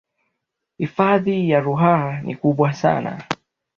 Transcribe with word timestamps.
hifadhi 0.77 1.49
ya 1.49 1.59
ruaha 1.59 2.21
ni 2.21 2.35
kubwa 2.35 2.73
sana 2.73 3.25